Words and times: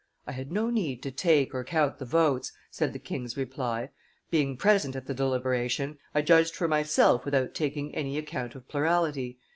"I 0.25 0.31
had 0.31 0.51
no 0.51 0.71
need 0.71 1.03
to 1.03 1.11
take 1.11 1.53
or 1.53 1.63
count 1.63 1.99
the 1.99 2.05
votes," 2.05 2.51
said 2.71 2.91
the 2.91 2.97
king's 2.97 3.37
reply; 3.37 3.91
"being 4.31 4.57
present 4.57 4.95
at 4.95 5.05
the 5.05 5.13
deliberation, 5.13 5.99
I 6.15 6.23
judged 6.23 6.55
for 6.55 6.67
myself 6.67 7.23
without 7.23 7.53
taking 7.53 7.93
any 7.93 8.17
account 8.17 8.55
of 8.55 8.67
plurality. 8.67 9.37